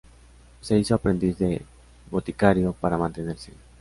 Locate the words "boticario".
2.09-2.73